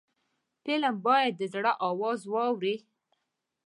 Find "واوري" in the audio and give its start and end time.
2.33-2.75